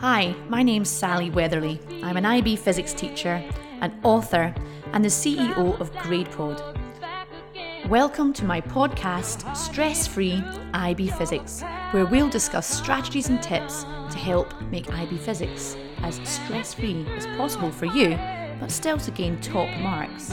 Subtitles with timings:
[0.00, 1.78] Hi, my name's Sally Weatherly.
[2.02, 3.44] I'm an IB physics teacher,
[3.82, 4.54] an author,
[4.94, 6.78] and the CEO of GradePod.
[7.86, 10.42] Welcome to my podcast, Stress Free
[10.72, 11.60] IB Physics,
[11.90, 17.26] where we'll discuss strategies and tips to help make IB Physics as stress free as
[17.36, 18.18] possible for you,
[18.58, 20.32] but still to gain top marks.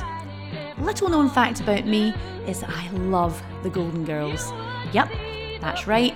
[0.78, 2.14] Little known fact about me
[2.48, 4.50] is that I love the Golden Girls.
[4.94, 5.12] Yep,
[5.60, 6.16] that's right.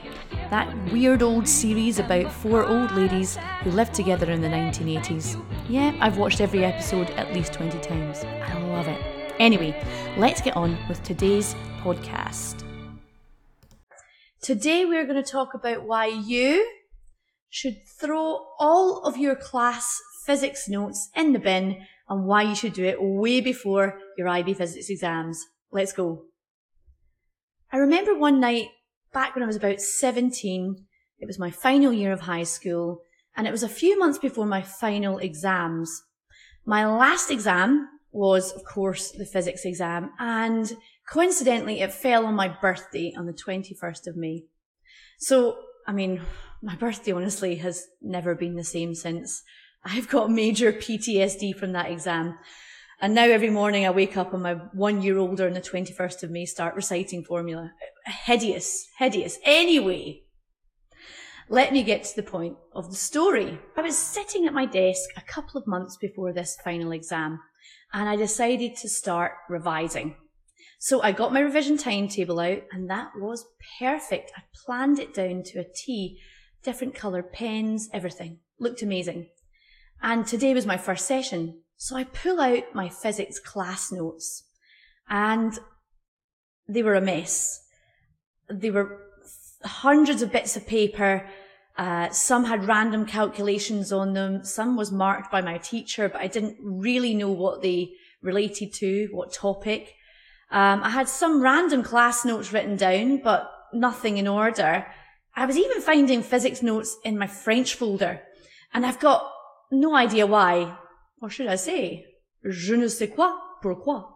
[0.52, 5.42] That weird old series about four old ladies who lived together in the 1980s.
[5.70, 8.26] Yeah, I've watched every episode at least 20 times.
[8.26, 9.02] I love it.
[9.40, 9.82] Anyway,
[10.18, 12.66] let's get on with today's podcast.
[14.42, 16.70] Today we're going to talk about why you
[17.50, 21.78] should throw all of your class physics notes in the bin
[22.10, 25.46] and why you should do it way before your IB physics exams.
[25.72, 26.24] Let's go.
[27.72, 28.68] I remember one night
[29.14, 30.86] back when I was about 17.
[31.20, 33.02] It was my final year of high school
[33.36, 36.04] and it was a few months before my final exams.
[36.66, 40.76] My last exam was, of course, the physics exam and
[41.10, 44.44] coincidentally it fell on my birthday on the 21st of May.
[45.20, 46.22] So, I mean,
[46.62, 49.44] my birthday honestly has never been the same since.
[49.84, 52.38] I've got major PTSD from that exam.
[53.02, 56.22] And now every morning I wake up and my one year older on the 21st
[56.22, 57.74] of May start reciting formula.
[58.06, 59.40] Hideous, hideous.
[59.44, 60.22] Anyway,
[61.50, 63.58] let me get to the point of the story.
[63.76, 67.40] I was sitting at my desk a couple of months before this final exam
[67.92, 70.16] and I decided to start revising.
[70.78, 73.48] So I got my revision timetable out and that was
[73.80, 74.32] perfect.
[74.38, 76.20] I planned it down to a T,
[76.62, 78.42] different coloured pens, everything.
[78.60, 79.30] Looked amazing.
[80.04, 81.62] And today was my first session.
[81.84, 84.44] So I pull out my physics class notes
[85.10, 85.58] and
[86.68, 87.60] they were a mess.
[88.48, 89.00] They were
[89.64, 91.28] hundreds of bits of paper.
[91.76, 94.44] Uh, some had random calculations on them.
[94.44, 99.08] Some was marked by my teacher, but I didn't really know what they related to,
[99.12, 99.96] what topic.
[100.52, 104.86] Um, I had some random class notes written down, but nothing in order.
[105.36, 108.22] I was even finding physics notes in my French folder,
[108.72, 109.32] and I've got
[109.72, 110.78] no idea why.
[111.22, 112.06] Or should I say,
[112.44, 114.14] je ne sais quoi, pourquoi.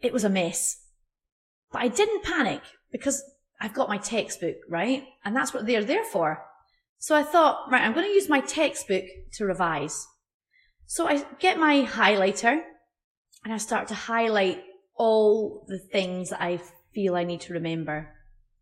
[0.00, 0.78] It was a mess.
[1.70, 3.22] But I didn't panic because
[3.60, 5.04] I've got my textbook, right?
[5.24, 6.42] And that's what they're there for.
[6.98, 9.04] So I thought, right, I'm going to use my textbook
[9.34, 10.06] to revise.
[10.86, 12.60] So I get my highlighter
[13.44, 14.62] and I start to highlight
[14.94, 16.60] all the things that I
[16.94, 18.10] feel I need to remember.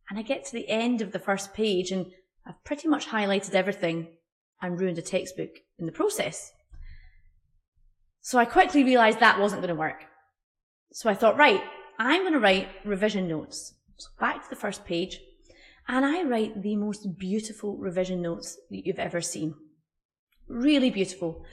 [0.09, 2.07] And I get to the end of the first page and
[2.47, 4.09] I've pretty much highlighted everything
[4.61, 6.53] and ruined a textbook in the process.
[8.31, 10.05] So I quickly realized that wasn't going to work.
[10.93, 11.61] So I thought, right,
[11.99, 13.75] I'm going to write revision notes.
[13.97, 15.19] So back to the first page,
[15.89, 19.57] and I write the most beautiful revision notes that you've ever seen.
[20.47, 21.45] Really beautiful.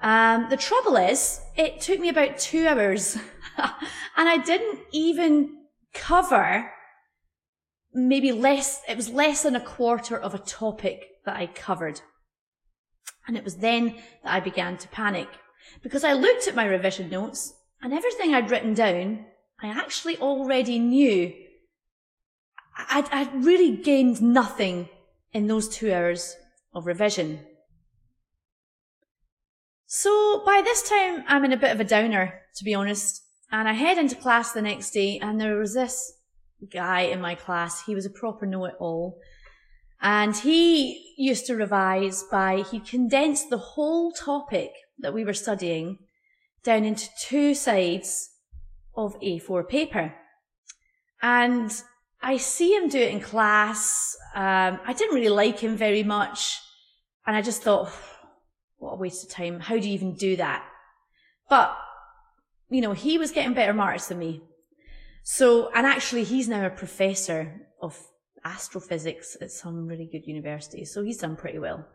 [0.00, 3.18] Um, the trouble is, it took me about two hours,
[3.58, 5.54] and I didn't even
[5.92, 6.70] cover
[7.92, 12.00] maybe less, it was less than a quarter of a topic that I covered.
[13.28, 15.28] And it was then that I began to panic
[15.82, 19.24] because I looked at my revision notes and everything I'd written down,
[19.60, 21.32] I actually already knew.
[22.76, 24.88] I'd, I'd really gained nothing
[25.32, 26.36] in those two hours
[26.74, 27.40] of revision.
[29.86, 33.22] So by this time, I'm in a bit of a downer, to be honest.
[33.50, 36.14] And I head into class the next day and there was this
[36.72, 37.84] guy in my class.
[37.84, 39.18] He was a proper know-it-all.
[40.00, 44.70] And he used to revise by, he condensed the whole topic
[45.02, 45.98] that we were studying
[46.62, 48.30] down into two sides
[48.94, 50.14] of A4 paper.
[51.20, 51.72] And
[52.20, 54.16] I see him do it in class.
[54.34, 56.60] Um, I didn't really like him very much.
[57.26, 57.90] And I just thought,
[58.78, 59.60] what a waste of time.
[59.60, 60.64] How do you even do that?
[61.48, 61.76] But,
[62.70, 64.42] you know, he was getting better marks than me.
[65.24, 67.98] So, and actually he's now a professor of
[68.44, 70.84] astrophysics at some really good university.
[70.84, 71.86] So he's done pretty well.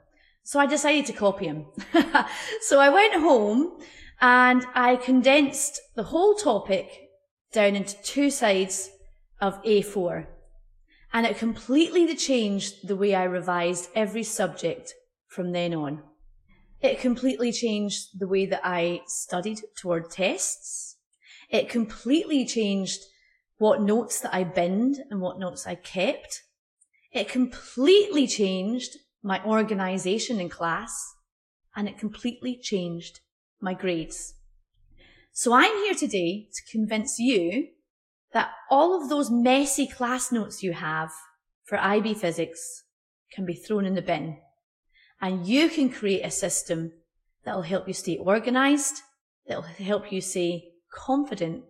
[0.48, 1.66] So I decided to copy him.
[2.62, 3.82] so I went home
[4.22, 7.10] and I condensed the whole topic
[7.52, 8.90] down into two sides
[9.42, 10.26] of A4.
[11.12, 14.94] And it completely changed the way I revised every subject
[15.28, 16.02] from then on.
[16.80, 20.96] It completely changed the way that I studied toward tests.
[21.50, 23.02] It completely changed
[23.58, 26.44] what notes that I binned and what notes I kept.
[27.12, 31.16] It completely changed my organization in class,
[31.76, 33.20] and it completely changed
[33.62, 34.36] my grades.
[35.32, 37.68] So I'm here today to convince you
[38.34, 41.12] that all of those messy class notes you have
[41.64, 42.84] for IB physics
[43.32, 44.38] can be thrown in the bin.
[45.22, 46.92] And you can create a system
[47.46, 49.02] that will help you stay organized,
[49.48, 51.64] that will help you stay confident,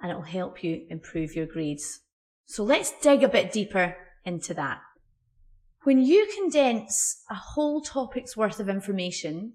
[0.00, 2.00] and it will help you improve your grades.
[2.46, 4.80] So let's dig a bit deeper into that.
[5.84, 9.54] When you condense a whole topic's worth of information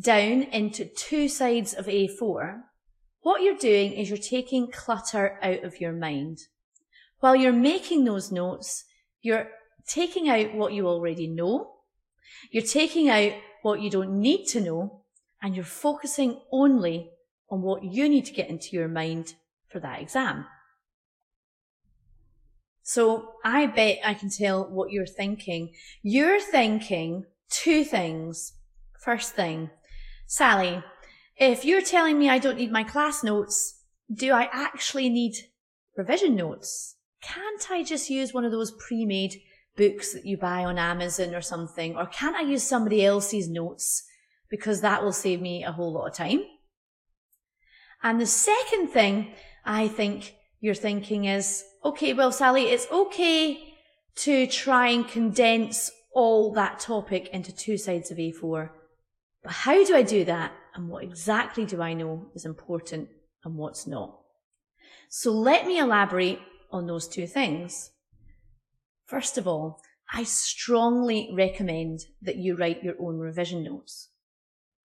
[0.00, 2.62] down into two sides of A4,
[3.20, 6.38] what you're doing is you're taking clutter out of your mind.
[7.18, 8.84] While you're making those notes,
[9.20, 9.48] you're
[9.86, 11.72] taking out what you already know,
[12.50, 15.02] you're taking out what you don't need to know,
[15.42, 17.10] and you're focusing only
[17.50, 19.34] on what you need to get into your mind
[19.68, 20.46] for that exam.
[22.82, 25.72] So I bet I can tell what you're thinking.
[26.02, 28.54] You're thinking two things.
[29.02, 29.70] First thing,
[30.26, 30.82] Sally,
[31.36, 33.80] if you're telling me I don't need my class notes,
[34.12, 35.34] do I actually need
[35.96, 36.96] revision notes?
[37.22, 39.40] Can't I just use one of those pre-made
[39.76, 41.96] books that you buy on Amazon or something?
[41.96, 44.04] Or can't I use somebody else's notes
[44.50, 46.42] because that will save me a whole lot of time?
[48.02, 49.32] And the second thing
[49.64, 53.74] I think you're thinking is, okay, well, Sally, it's okay
[54.16, 58.70] to try and condense all that topic into two sides of A4.
[59.42, 60.52] But how do I do that?
[60.74, 63.08] And what exactly do I know is important
[63.44, 64.18] and what's not?
[65.08, 66.40] So let me elaborate
[66.70, 67.90] on those two things.
[69.06, 69.80] First of all,
[70.12, 74.08] I strongly recommend that you write your own revision notes.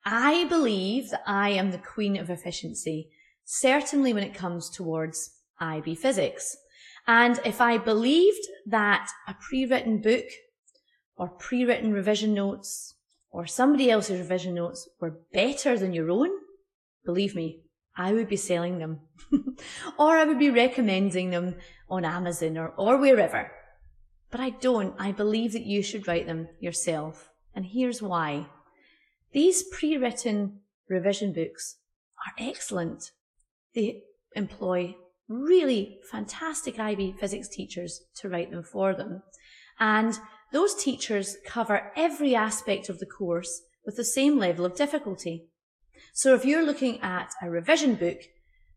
[0.05, 3.09] I believe that I am the queen of efficiency,
[3.43, 6.57] certainly when it comes towards IB physics.
[7.07, 10.25] And if I believed that a pre-written book
[11.15, 12.95] or pre-written revision notes
[13.31, 16.29] or somebody else's revision notes were better than your own,
[17.05, 17.61] believe me,
[17.95, 19.01] I would be selling them
[19.99, 21.55] or I would be recommending them
[21.89, 23.51] on Amazon or, or wherever.
[24.31, 24.95] But I don't.
[24.99, 27.29] I believe that you should write them yourself.
[27.53, 28.47] And here's why.
[29.31, 30.59] These pre-written
[30.89, 31.77] revision books
[32.25, 33.11] are excellent.
[33.73, 34.03] They
[34.35, 34.95] employ
[35.27, 39.23] really fantastic IB physics teachers to write them for them.
[39.79, 40.19] And
[40.51, 45.47] those teachers cover every aspect of the course with the same level of difficulty.
[46.13, 48.19] So if you're looking at a revision book,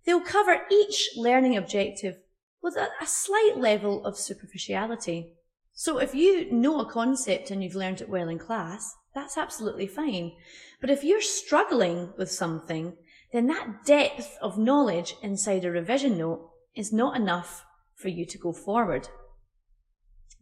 [0.04, 2.16] they'll cover each learning objective
[2.62, 5.34] with a, a slight level of superficiality.
[5.72, 9.86] So if you know a concept and you've learned it well in class, that's absolutely
[9.86, 10.32] fine.
[10.80, 12.94] But if you're struggling with something,
[13.32, 17.64] then that depth of knowledge inside a revision note is not enough
[17.94, 19.08] for you to go forward.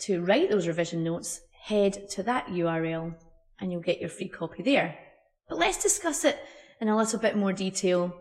[0.00, 3.14] to write those revision notes, head to that URL
[3.60, 4.98] and you'll get your free copy there.
[5.48, 6.38] But let's discuss it
[6.80, 8.14] in a little bit more detail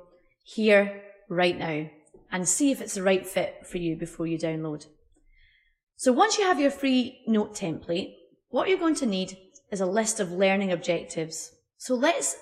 [0.44, 1.90] here right now
[2.32, 4.88] and see if it's the right fit for you before you download.
[6.00, 8.14] So once you have your free note template,
[8.50, 9.36] what you're going to need
[9.72, 11.52] is a list of learning objectives.
[11.78, 12.38] So let's,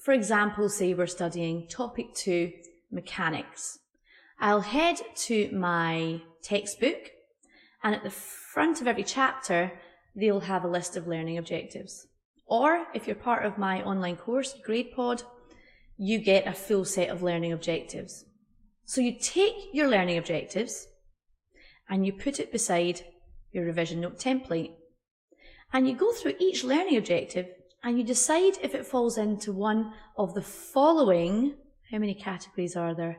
[0.00, 2.52] for example, say we're studying topic two,
[2.92, 3.80] mechanics.
[4.38, 7.10] I'll head to my textbook
[7.82, 9.72] and at the front of every chapter,
[10.14, 12.06] they'll have a list of learning objectives.
[12.46, 15.24] Or if you're part of my online course, GradePod,
[15.96, 18.24] you get a full set of learning objectives.
[18.84, 20.86] So you take your learning objectives
[21.88, 23.02] and you put it beside
[23.52, 24.72] your revision note template.
[25.72, 27.46] And you go through each learning objective
[27.82, 31.54] and you decide if it falls into one of the following.
[31.90, 33.16] How many categories are there?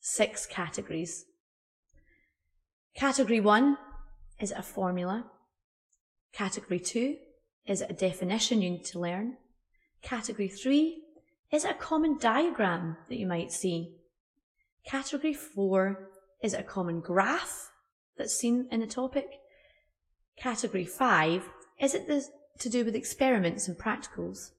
[0.00, 1.24] Six categories.
[2.94, 3.78] Category one
[4.40, 5.26] is it a formula?
[6.32, 7.16] Category two
[7.66, 9.36] is it a definition you need to learn?
[10.02, 11.02] Category three
[11.50, 13.96] is it a common diagram that you might see?
[14.86, 16.08] Category four
[16.42, 17.71] is it a common graph
[18.16, 19.26] that's seen in the topic?
[20.36, 21.48] Category five
[21.80, 22.24] is it the,
[22.60, 24.50] to do with experiments and practicals?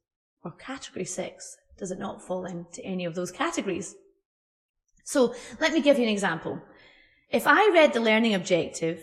[0.44, 3.96] Or category six, does it not fall into any of those categories?
[5.06, 6.62] So let me give you an example.
[7.30, 9.00] If I read the learning objective,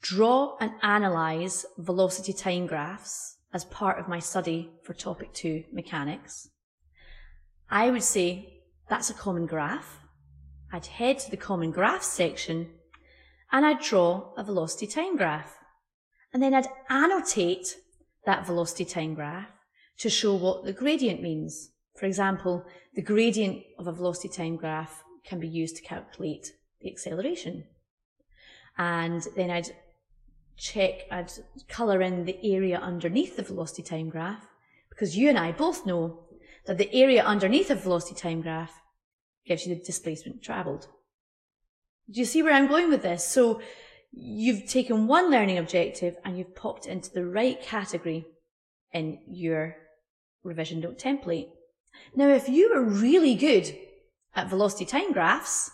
[0.00, 6.48] draw and analyze velocity time graphs as part of my study for topic two, mechanics,
[7.70, 10.00] I would say that's a common graph.
[10.72, 12.70] I'd head to the common graphs section
[13.52, 15.56] and I'd draw a velocity time graph.
[16.32, 17.76] And then I'd annotate
[18.26, 19.48] that velocity time graph
[19.98, 21.70] to show what the gradient means.
[21.96, 22.64] For example,
[22.94, 27.64] the gradient of a velocity time graph can be used to calculate the acceleration.
[28.76, 29.70] And then I'd
[30.56, 31.32] check, I'd
[31.68, 34.46] colour in the area underneath the velocity time graph
[34.90, 36.24] because you and I both know
[36.66, 38.80] that the area underneath a velocity time graph
[39.46, 40.88] gives you the displacement travelled.
[42.10, 43.26] Do you see where I'm going with this?
[43.26, 43.60] So
[44.12, 48.26] you've taken one learning objective and you've popped into the right category
[48.92, 49.76] in your
[50.42, 51.48] revision note template.
[52.14, 53.76] Now, if you were really good
[54.34, 55.70] at velocity time graphs,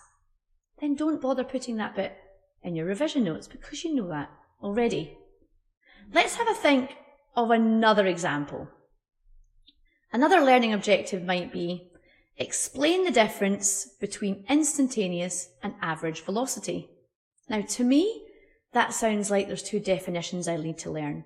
[0.81, 2.17] then don't bother putting that bit
[2.63, 4.31] in your revision notes because you know that
[4.63, 5.17] already.
[6.13, 6.97] Let's have a think
[7.37, 8.69] of another example.
[10.13, 11.91] Another learning objective might be
[12.37, 16.91] explain the difference between instantaneous and average velocity.
[17.49, 18.23] Now, to me,
[18.73, 21.25] that sounds like there's two definitions I need to learn.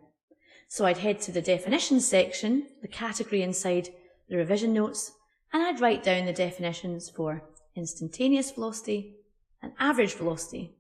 [0.69, 3.89] So I'd head to the definitions section, the category inside
[4.29, 5.13] the revision notes,
[5.53, 7.43] and I'd write down the definitions for
[7.75, 9.15] instantaneous velocity
[9.63, 10.75] and average velocity.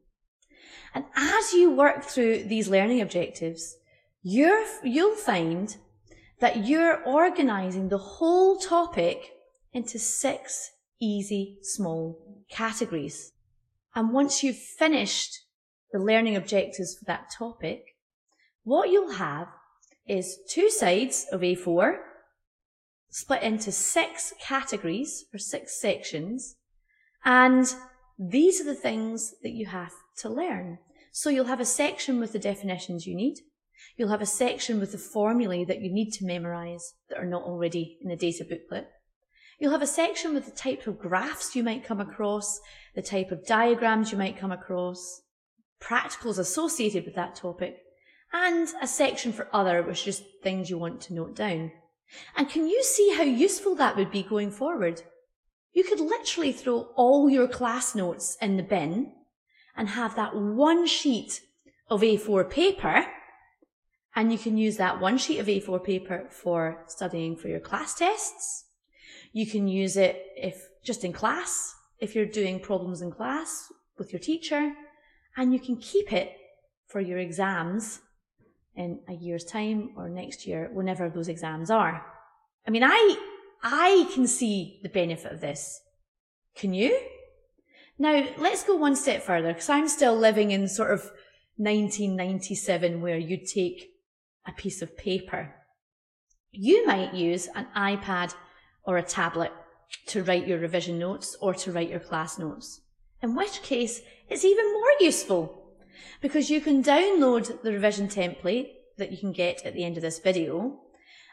[0.94, 3.76] And as you work through these learning objectives,
[4.22, 5.74] you will find
[6.40, 9.32] that you're organizing the whole topic
[9.72, 10.70] into six
[11.00, 12.18] easy small
[12.50, 13.32] categories.
[13.94, 15.44] And once you've finished
[15.92, 17.96] the learning objectives for that topic,
[18.64, 19.48] what you'll have
[20.06, 21.96] is two sides of A4
[23.10, 26.56] split into six categories or six sections.
[27.24, 27.72] And
[28.18, 30.78] these are the things that you have to learn.
[31.12, 33.38] So you'll have a section with the definitions you need.
[33.96, 37.42] You'll have a section with the formulae that you need to memorize that are not
[37.42, 38.88] already in the data booklet.
[39.58, 42.60] You'll have a section with the type of graphs you might come across,
[42.94, 45.22] the type of diagrams you might come across,
[45.80, 47.78] practicals associated with that topic,
[48.32, 51.72] and a section for other, which is just things you want to note down.
[52.36, 55.02] And can you see how useful that would be going forward?
[55.72, 59.12] You could literally throw all your class notes in the bin
[59.76, 61.40] and have that one sheet
[61.88, 63.06] of A4 paper.
[64.14, 67.94] And you can use that one sheet of A4 paper for studying for your class
[67.94, 68.64] tests.
[69.38, 74.12] You can use it if just in class, if you're doing problems in class with
[74.12, 74.72] your teacher,
[75.36, 76.32] and you can keep it
[76.88, 78.00] for your exams
[78.74, 82.04] in a year's time or next year, whenever those exams are.
[82.66, 83.16] I mean, I,
[83.62, 85.82] I can see the benefit of this.
[86.56, 87.00] Can you?
[87.96, 91.12] Now, let's go one step further, because I'm still living in sort of
[91.58, 93.88] 1997 where you'd take
[94.48, 95.54] a piece of paper.
[96.50, 98.34] You might use an iPad
[98.88, 99.52] or a tablet
[100.06, 102.80] to write your revision notes or to write your class notes.
[103.22, 105.74] In which case, it's even more useful
[106.22, 110.02] because you can download the revision template that you can get at the end of
[110.02, 110.80] this video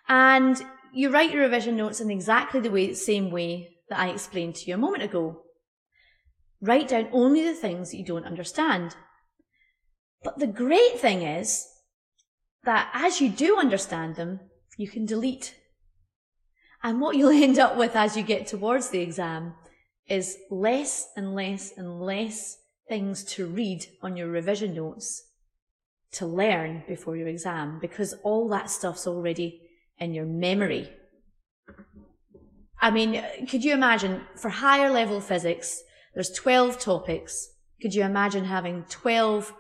[0.09, 0.61] and
[0.93, 4.65] you write your revision notes in exactly the way, same way that I explained to
[4.67, 5.41] you a moment ago.
[6.61, 8.97] Write down only the things that you don't understand.
[10.23, 11.65] But the great thing is
[12.65, 14.41] that as you do understand them,
[14.77, 15.55] you can delete.
[16.85, 19.55] And what you'll end up with as you get towards the exam
[20.07, 25.23] is less and less and less things to read on your revision notes
[26.11, 29.61] to learn before your exam because all that stuff's already
[29.97, 30.91] in your memory.
[32.79, 35.81] I mean, could you imagine for higher level physics,
[36.13, 37.49] there's 12 topics.
[37.81, 39.51] Could you imagine having 12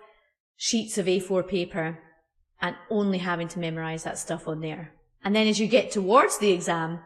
[0.57, 1.97] sheets of A4 paper
[2.61, 4.93] and only having to memorize that stuff on there?
[5.23, 6.99] And then as you get towards the exam,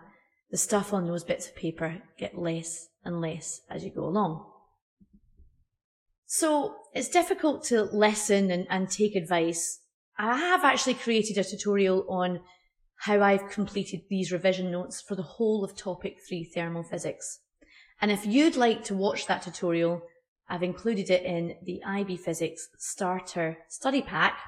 [0.51, 4.45] the stuff on those bits of paper get less and less as you go along.
[6.25, 9.79] So it's difficult to listen and, and take advice.
[10.17, 12.41] I have actually created a tutorial on
[12.99, 17.39] how I've completed these revision notes for the whole of topic three thermal physics.
[18.01, 20.01] And if you'd like to watch that tutorial,
[20.47, 24.39] I've included it in the IB Physics Starter Study Pack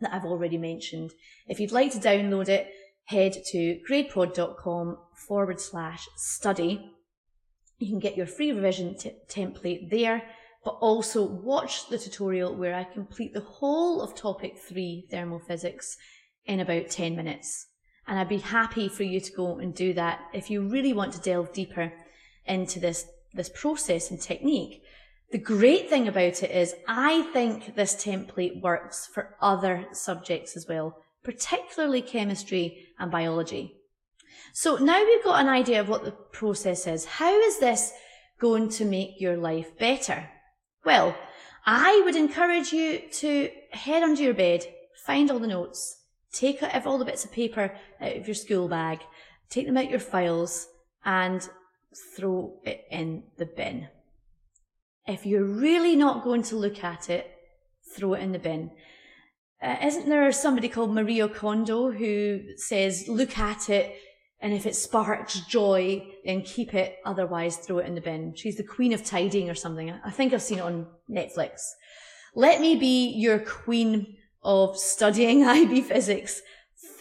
[0.00, 1.12] that I've already mentioned.
[1.46, 2.68] If you'd like to download it,
[3.04, 6.90] head to gradepod.com forward slash study.
[7.78, 10.22] You can get your free revision t- template there,
[10.64, 15.96] but also watch the tutorial where I complete the whole of topic three thermal physics
[16.46, 17.66] in about 10 minutes.
[18.06, 21.12] And I'd be happy for you to go and do that if you really want
[21.14, 21.92] to delve deeper
[22.46, 24.82] into this, this process and technique.
[25.32, 30.66] The great thing about it is I think this template works for other subjects as
[30.68, 33.74] well, particularly chemistry and biology.
[34.52, 37.04] So now we've got an idea of what the process is.
[37.04, 37.92] How is this
[38.38, 40.28] going to make your life better?
[40.84, 41.16] Well,
[41.66, 44.66] I would encourage you to head under your bed,
[45.04, 46.02] find all the notes,
[46.32, 49.00] take out all the bits of paper out of your school bag,
[49.48, 50.68] take them out your files,
[51.04, 51.48] and
[52.16, 53.88] throw it in the bin.
[55.06, 57.30] If you're really not going to look at it,
[57.94, 58.70] throw it in the bin.
[59.62, 63.96] Uh, isn't there somebody called Marie Kondo who says, look at it,
[64.40, 68.34] and if it sparks joy, then keep it, otherwise throw it in the bin.
[68.36, 69.90] She's the queen of tidying or something.
[69.90, 71.62] I think I've seen it on Netflix.
[72.34, 76.42] Let me be your queen of studying IB physics.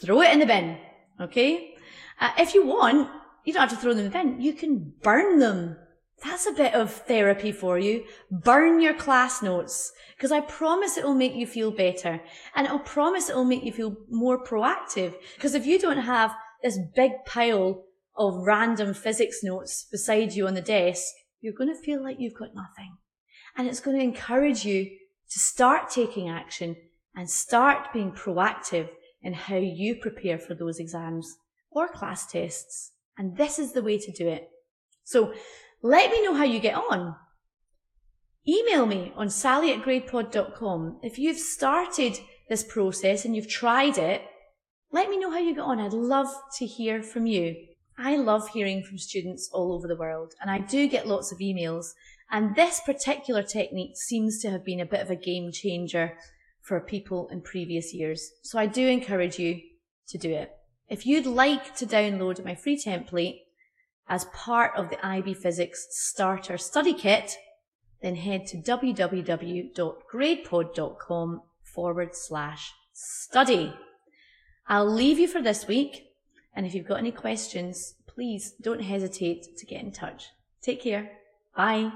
[0.02, 0.78] Throw it in the bin.
[1.20, 1.76] Okay?
[2.22, 3.10] Uh, if you want,
[3.44, 4.42] you don't have to throw them in the bin.
[4.42, 5.76] You can burn them.
[6.24, 8.06] That's a bit of therapy for you.
[8.32, 12.22] Burn your class notes because I promise it will make you feel better
[12.56, 15.16] and it'll promise it will make you feel more proactive.
[15.36, 17.84] Because if you don't have this big pile
[18.16, 22.40] of random physics notes beside you on the desk, you're going to feel like you've
[22.40, 22.98] got nothing.
[23.58, 24.86] And it's going to encourage you
[25.30, 26.78] to start taking action
[27.16, 28.88] and start being proactive
[29.22, 31.36] in how you prepare for those exams
[31.70, 32.94] or class tests.
[33.18, 34.50] And this is the way to do it.
[35.04, 35.34] So
[35.84, 37.16] let me know how you get on.
[38.48, 41.00] Email me on sally at gradepod.com.
[41.04, 42.18] If you've started
[42.50, 44.22] this process and you've tried it,
[44.92, 45.80] let me know how you get on.
[45.80, 47.56] I'd love to hear from you.
[47.98, 51.40] I love hearing from students all over the world and I do get lots of
[51.40, 51.88] emails
[52.32, 56.18] and this particular technique seems to have been a bit of a game changer
[56.62, 58.32] for people in previous years.
[58.42, 59.62] So I do encourage you
[60.08, 60.52] to do it.
[60.90, 63.42] If you'd like to download my free template
[64.08, 67.38] as part of the IB Physics Starter Study Kit,
[68.02, 73.74] then head to www.gradepod.com forward slash study.
[74.68, 76.10] I'll leave you for this week.
[76.56, 80.28] And if you've got any questions, please don't hesitate to get in touch.
[80.62, 81.12] Take care.
[81.56, 81.92] Bye.